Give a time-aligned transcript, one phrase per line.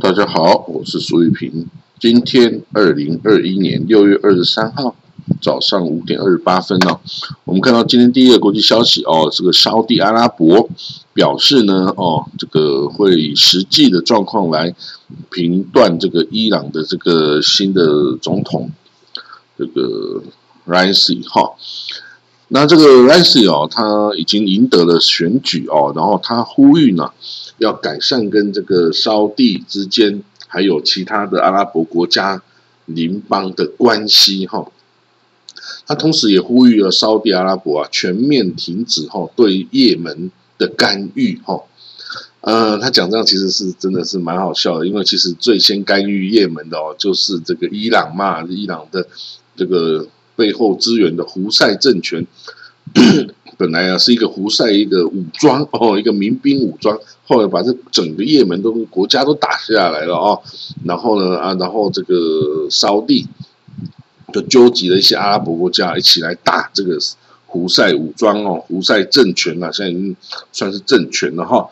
[0.00, 1.66] 大家好，我是苏玉平。
[1.98, 4.94] 今天二零二一年六月二十三号
[5.40, 7.00] 早上五点二十八分呢，
[7.44, 10.68] 我们看到今天第一个国际消息哦，这个沙地阿拉伯
[11.12, 14.72] 表示呢，哦，这个会以实际的状况来
[15.32, 18.70] 评断这个伊朗的这个新的总统
[19.58, 20.22] 这个
[20.68, 21.54] Raisi 哈。
[22.48, 27.12] 那这个 Raisi 哦，他已经赢得了选举哦，然后他呼吁呢。
[27.58, 32.40] 要改善跟这个沙地之间，还有其他的阿拉伯国家
[32.84, 34.70] 邻邦的关系哈。
[35.84, 41.64] 他同时也呼吁了沙地阿拉伯啊，全面停止哈对也门的干预哈。
[42.42, 49.08] 呃，他讲这样其实是真的是蛮好笑的，因为其实最先干预也门的哦，就是这个伊朗嘛，伊朗的
[49.56, 50.06] 这个
[50.38, 52.24] 背后支援的胡塞政权。
[53.58, 60.40] 本来啊是一个胡塞一个武装哦，一个民兵武装，后来把这整个也门都国家都打下来了哦，
[60.84, 63.26] 然后呢啊，然后这个沙地
[64.32, 66.96] 就纠集了一些阿拉伯国家一起来打这个
[67.46, 70.16] 胡塞武装哦，胡塞政权啊，现在已经
[70.52, 71.68] 算是政权了哈。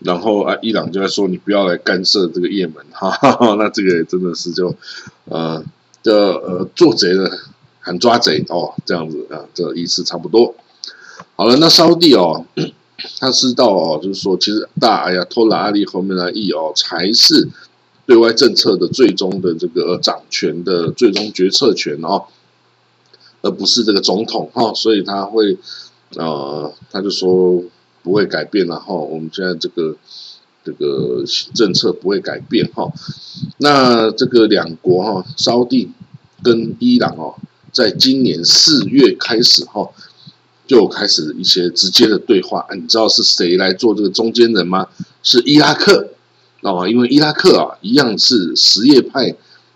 [0.00, 3.16] 然后啊，伊朗就在说你不要来干涉这个也门哈，
[3.58, 4.76] 那这个真的是就
[5.24, 5.64] 呃
[6.02, 7.30] 这呃做贼的
[7.82, 10.54] 喊抓贼哦，这样子啊，这意思差不多。
[11.36, 12.46] 好了，那沙地哦，
[13.18, 17.48] 他知道哦，就是说，其实大哎呀，托拉阿里后面的意哦，才是
[18.06, 22.24] 对外政策的最终的这个掌权的最终决策权哦，
[23.42, 25.58] 而不是这个总统哈，所以他会
[26.16, 27.62] 呃，他就说
[28.02, 29.96] 不会改变了哈，我们现在这个
[30.64, 31.24] 这个
[31.54, 32.92] 政策不会改变哈。
[33.58, 35.90] 那这个两国哈，沙地
[36.42, 37.34] 跟伊朗哦，
[37.72, 39.90] 在今年四月开始哈。
[40.64, 44.86] 就开始一些直接的对话，你知道是谁来做这个中间人吗？
[45.22, 46.08] 是伊拉克
[46.62, 49.34] 啊，因为伊拉克啊，一样是什叶派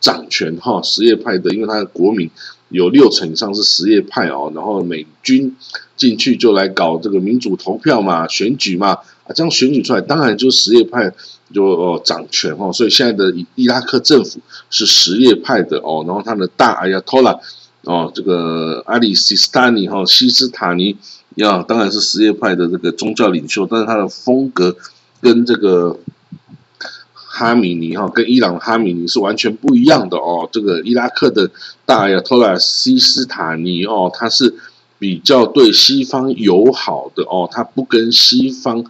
[0.00, 2.30] 掌权哈，什叶派的，因为他的国民
[2.70, 5.54] 有六成以上是什叶派哦，然后美军
[5.94, 8.92] 进去就来搞这个民主投票嘛，选举嘛，
[9.24, 11.12] 啊，这样选举出来，当然就是什叶派
[11.52, 14.40] 就哦掌权哦，所以现在的伊拉克政府
[14.70, 17.38] 是什叶派的哦，然后他的大哎呀托拉。
[17.88, 20.94] 哦，这个阿里西斯塔尼哈西斯塔尼
[21.36, 24.76] 呀，当然是什叶派的这个宗教领袖，但是他的风格
[25.22, 25.98] 跟这个
[27.14, 30.46] 哈米尼哈跟伊朗哈米尼是完全不一样的哦。
[30.52, 31.50] 这个伊拉克的
[31.86, 34.54] 大亚托拉西斯塔尼哦，他是
[34.98, 38.84] 比较对西方友好的哦，他不跟西方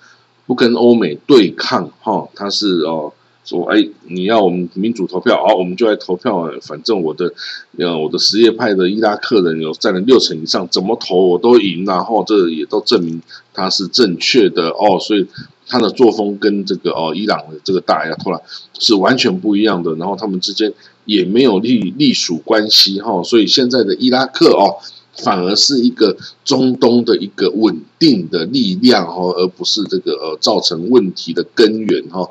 [0.44, 3.12] 不跟欧美对抗哈，他是哦。
[3.48, 6.53] 说哎，你要我们民主投票，好，我们就来投票。
[6.60, 7.32] 反正我的，
[7.78, 11.87] 呃，我的什叶派的伊拉克人有占了六成以上，怎么投我都赢。
[11.87, 13.22] 然后这也都证明
[13.54, 14.98] 他是正确的哦。
[15.00, 15.26] 所以
[15.66, 18.38] 他的作风跟这个哦伊朗的这个大亚托拉
[18.78, 19.94] 是完全不一样的。
[19.94, 20.70] 然后他们之间
[21.06, 23.22] 也没有隶隶属关系哈。
[23.22, 24.76] 所以现在的伊拉克哦，
[25.23, 32.31] 反而是一个中东的一个稳定的力量哦，而不是这个造成问题的根源哈。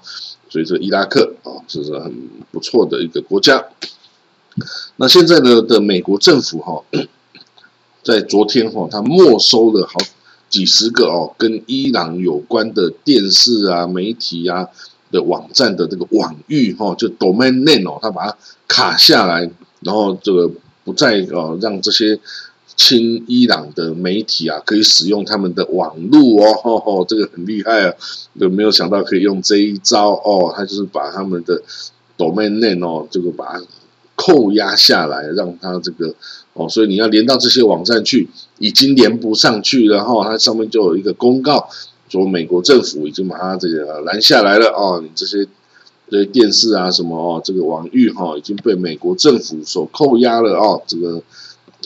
[0.50, 3.66] 所以说，伊拉克啊，这是很不错的一个国家。
[4.96, 6.81] 那现在呢的美国政府哈，
[8.02, 10.00] 在昨天哈，他没收了好
[10.50, 14.66] 几十个哦，跟伊朗有关的电视啊、媒体啊
[15.12, 19.42] 的网站的这个网域哈，就 domain name 哦，他把它卡下来，
[19.81, 20.50] 然后这个
[20.86, 22.18] 不再哦让这些。
[22.77, 27.93] 亲伊朗的媒体啊，可以使用他们的网络哦，吼 吼这个很厉害啊！
[28.35, 30.53] 有没有想到可以用这一招哦？
[30.55, 31.59] 他就是把他们的
[32.19, 33.63] domain name 哦，这个把它
[34.15, 36.13] 扣押下来，让它这个
[36.53, 38.29] 哦，所以你要连到这些网站去，
[38.59, 41.68] 已经连不上去，然后它上面就有一个公告，
[42.09, 45.47] 说美国政府已经把它这个拦下来了哦，你这些
[46.12, 51.23] 这些电视啊什么哦，这个网域哈已经被美国政府所扣押了哦，这个。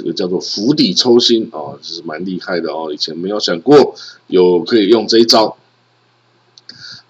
[0.02, 2.92] 这个叫做釜底抽薪啊，就是蛮厉害的哦。
[2.92, 3.94] 以前没有想过
[4.26, 5.56] 有可以用这一招。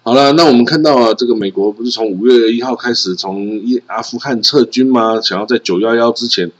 [0.03, 5.21] 好了，那我们看到啊，这个美国不是从五月一号开始从阿富汗撤军吗？
[5.21, 6.51] 想要在九幺幺之前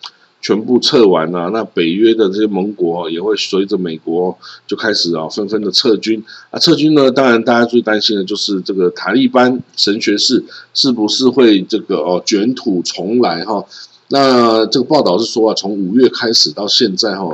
[0.42, 1.50] 全部撤完啊。
[1.52, 6.58] 那北约的这些盟国也会随着美国就开始啊纷纷的撤军啊。
[6.58, 13.66] 撤军呢，当然大家最担心的就是这个塔利班神学士是不是会这个哦卷土重来哈。
[14.12, 17.30] 那这个报道是说啊，从五月开始到现在哈，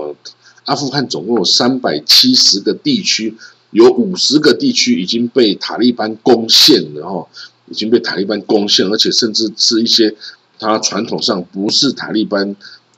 [0.66, 3.36] 阿富汗总共有三百七十个地区，
[3.72, 7.28] 有五十个地区已经被塔利班攻陷了哈，
[7.68, 10.16] 已经被塔利班攻陷，而且甚至是一些
[10.60, 12.56] 它传统上不是塔利班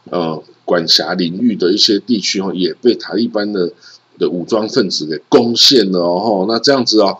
[0.10, 3.72] 呃管辖领域的一些地区哈，也被塔利班的
[4.18, 6.46] 的武装分子给攻陷了哦。
[6.50, 7.16] 那这样子啊，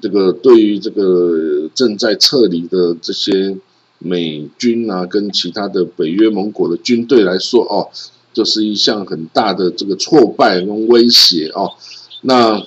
[0.00, 3.56] 这个对于这个正在撤离的这些
[3.98, 7.88] 美军啊，跟其他的北约盟国的军队来说，哦，
[8.32, 11.72] 这是一项很大的这个挫败跟威胁哦。
[12.22, 12.62] 那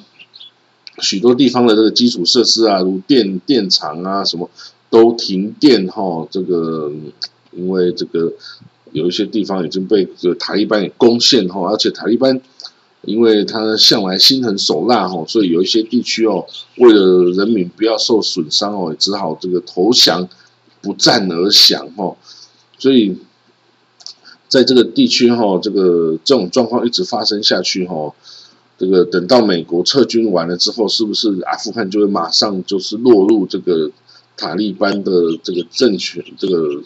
[1.00, 4.50] 许多地方的这个基础设施啊，如电电厂啊，什么
[4.90, 6.28] 都停电哈。
[6.32, 6.92] 这个
[7.52, 8.34] 因为这个
[8.92, 12.42] 有一些地方已经被这个塔利班给攻陷哈，而且塔利班。
[13.04, 16.46] 因为他向来心狠手辣哈，所以有一些地区哦，
[16.76, 20.28] 为了人民不要受损伤哦，只好这个投降，
[20.82, 22.16] 不战而降哈。
[22.78, 23.18] 所以
[24.48, 28.14] 在这个地区哈，这个这种状况一直发生下去哈，
[28.78, 33.92] 这个等到美国撤军完了之后，是不是阿富汗就会马上就是落入这个
[34.38, 35.12] 塔利班的
[35.44, 36.82] 这个政权，这个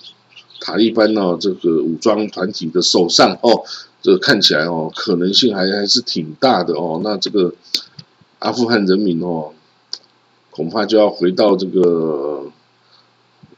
[0.59, 3.63] 塔利班呢这个武装团体的手上哦？
[4.01, 6.99] 这个看起来哦，可能性还还是挺大的哦。
[7.03, 7.53] 那这个
[8.39, 9.51] 阿富汗人民哦，
[10.49, 12.51] 恐怕就要回到这个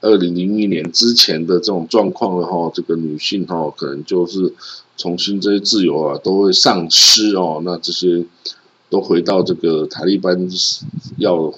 [0.05, 2.71] 二零零一年之前的这种状况的话。
[2.73, 4.53] 这个女性哈，可能就是
[4.97, 7.61] 重新这些自由啊都会丧失哦。
[7.63, 8.25] 那这些
[8.89, 10.47] 都回到这个塔利班
[11.17, 11.53] 要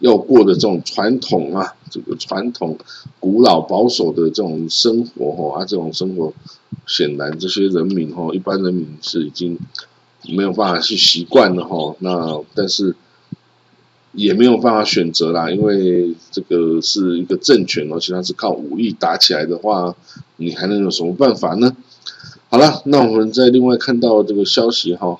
[0.00, 2.76] 要过的这种传统啊，这个传统
[3.20, 6.32] 古老保守的这种生活哈啊，这种生活。
[6.86, 9.58] 显然，这些人民哈，一般人民是已经
[10.30, 11.94] 没有办法去习惯了哈。
[12.00, 12.96] 那但是
[14.18, 19.94] 也没有办法选择啦，因为这个是一个政权，而且它是靠武力打起来的话，
[20.36, 21.76] 你还能有什么办法呢？
[22.50, 25.18] 好了，那我们再另外看到这个消息哈，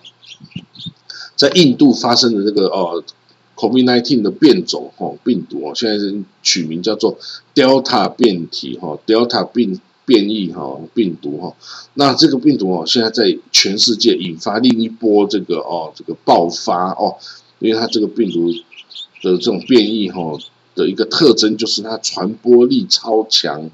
[1.36, 3.04] 在印度发生的这个哦
[3.54, 7.16] ，COVID-19 的变种哈病毒哦，现在是取名叫做
[7.54, 9.80] Delta 变体哈，Delta 病。
[10.08, 11.54] 变异哈病毒哈，
[11.92, 17.14] 那这个病毒哦，现在在全世界引发另一波这个哦这个爆发哦，
[17.58, 18.50] 因为它这个病毒
[19.22, 20.38] 的这种变异哈
[20.74, 23.70] 的一个特征就是它传播力超强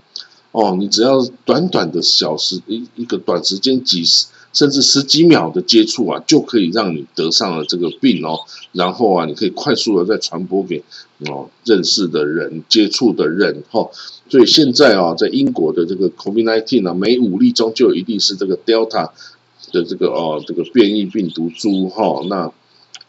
[0.52, 4.26] 哦，你只要短短的小时一一个短时间几十。
[4.55, 8.38] 甚至十几秒的接触啊，就可以让你得上了这个病哦。
[8.70, 10.81] 然后啊，你可以快速的再传播给
[11.26, 13.90] 哦认识的人、接触的人哈。
[14.29, 19.11] 所以现在啊，在英国的这个 COVID-19 啊，每五例中就一定是这个 Delta
[19.73, 22.25] 的这个哦这个变异病毒株哈。
[22.29, 22.52] 那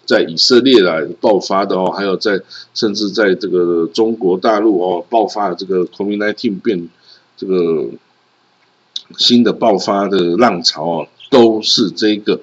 [0.05, 2.41] 在以色列来爆发的哦，还有在
[2.73, 6.89] 甚至在这个中国大陆哦爆发的这个 COVID-19 变
[7.35, 7.89] 这个
[9.17, 11.07] 新的爆发的浪潮啊。
[11.31, 12.39] 都是这个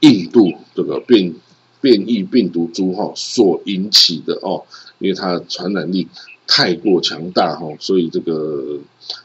[0.00, 1.32] 印度这个变
[1.80, 4.64] 变异病毒株哈所引起的哦，
[4.98, 6.06] 因为它的传染力
[6.46, 8.76] 太过强大哈，所以这个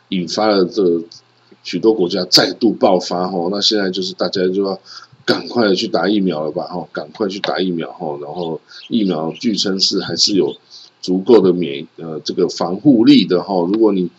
[0.10, 1.02] 引发了这
[1.64, 3.50] 许多国家再度爆发哈。
[3.52, 4.80] 那现在就是大家就要
[5.26, 8.18] 赶快去打疫苗了吧哈，赶快去打疫苗哈。
[8.22, 8.60] 然后
[8.90, 10.56] 疫苗据称是还是有
[11.02, 13.54] 足够的免呃这个防护力的哈。
[13.72, 14.10] 如果你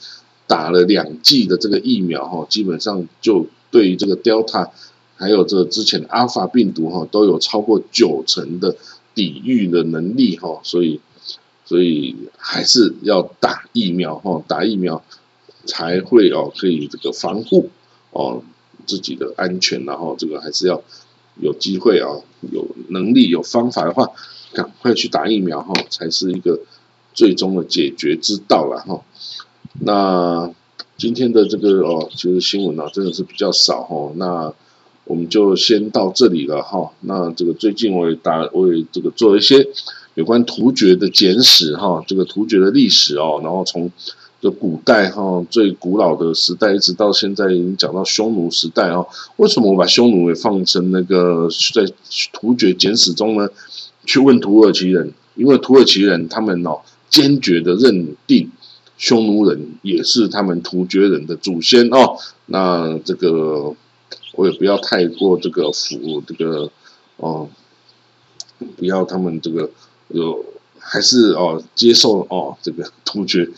[0.46, 3.46] 打了两剂的这个疫苗哈，基本上就。
[3.70, 4.70] 对于这个 Delta，
[5.16, 8.76] 还有这之前的 Alpha 病毒哈，都有超过九成的
[9.16, 11.00] 抵御的能力哈，所以
[11.64, 15.02] 所以还是要打疫苗哈，打疫苗
[15.66, 17.68] 才会哦可以这个防护
[18.12, 18.44] 哦
[18.87, 20.83] 自己的安全，然后这个还是要
[21.41, 22.09] 有机会啊，
[22.53, 24.11] 有能力有方法的话，
[24.53, 26.61] 赶快去打疫苗哈，才是一个
[27.12, 29.03] 最终的解决之道了哈。
[29.81, 30.53] 那。
[30.97, 34.12] 今天的这个哦，其实新闻呢真的是比较少哈。
[34.14, 34.55] 那
[35.07, 36.93] 我们就先到这里了哈。
[37.00, 39.67] 那这个最近我也打，我也这个做一些
[40.14, 43.91] 有关突厥的简史哈，这个突厥的历史哦，然后从
[44.44, 49.08] 这古代哈最古老的时代，一直到现在已经讲到匈奴时代哦。
[49.36, 51.90] 为什么我把匈奴也放成那个在
[52.30, 53.48] 突厥简史中呢？
[54.04, 58.50] 去问土耳其人，因为土耳其人他们哦坚决的认定。
[58.98, 63.74] 匈奴人也是他们突厥人的祖先哦，那这个
[64.34, 66.70] 我也不要太过这个服这个
[67.16, 67.48] 哦，
[68.76, 69.70] 不要他们这个
[70.08, 70.44] 有
[70.78, 73.48] 还是哦接受哦这个突厥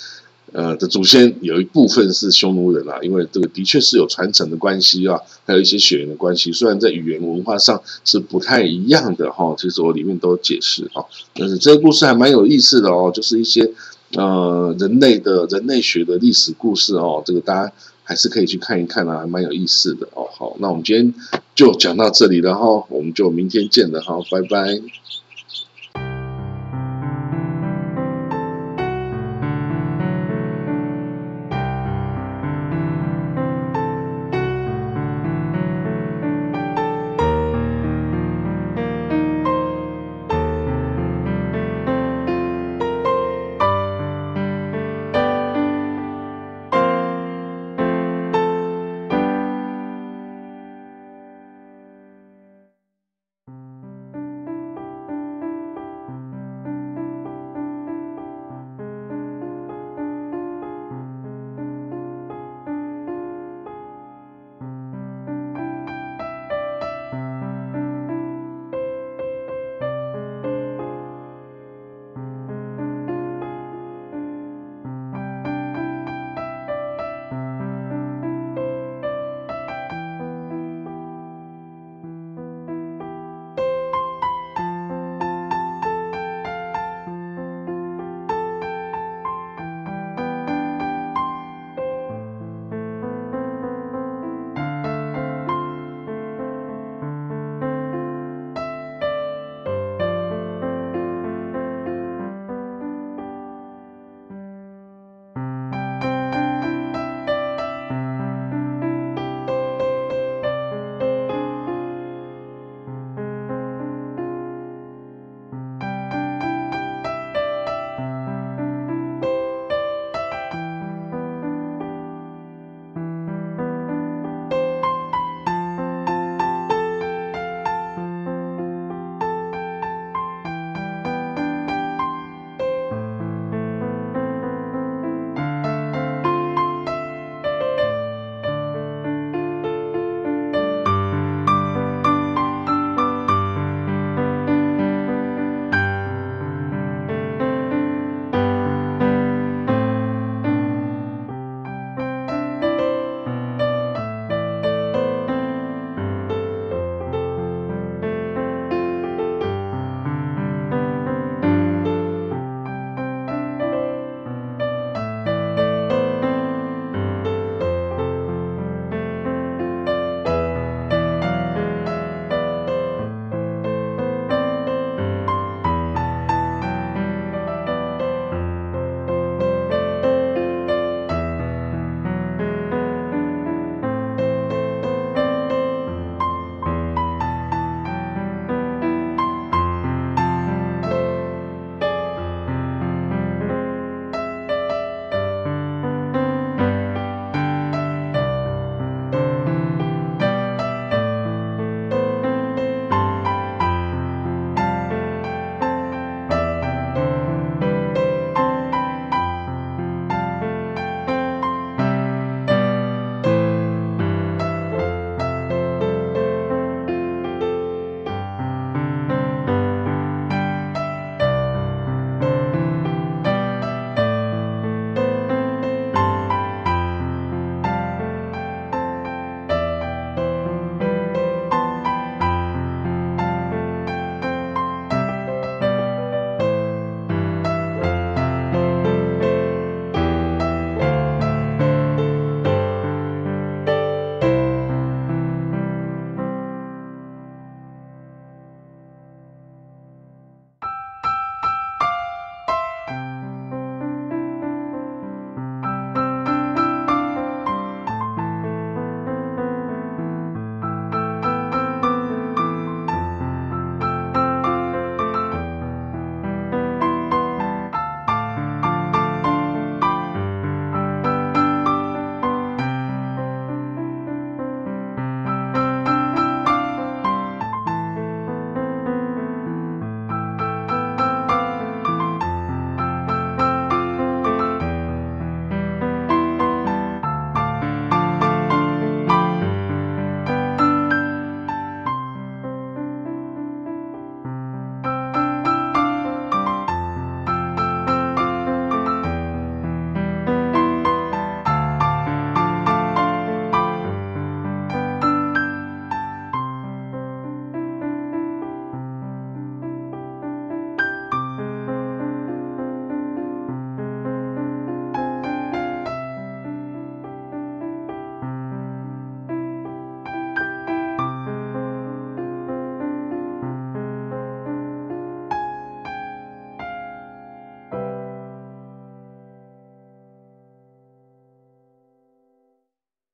[0.57, 13.71] 呃的祖先有一部分是匈奴人啊，因为这个的确是有传承的关系啊，还有一些血缘的关系，虽然在语言文化上是不太一样的哈，其实我里面都有解释啊，但是这个故事还蛮有意思的哦，就是一些。
[14.13, 17.73] 呃，人类的人类学的历史故事哦，这个大家
[18.05, 20.29] 还是可以去看一看啊，还蛮有意思的哦。
[20.33, 21.13] 好，那我们今天
[21.57, 24.81] 就讲到这里了哈，我们就明天见了哈，拜拜。